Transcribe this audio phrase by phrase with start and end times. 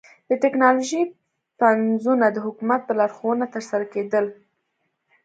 [0.29, 1.03] د ټکنالوژۍ
[1.61, 4.25] پنځونه د حکومت په لارښوونه ترسره کېدل.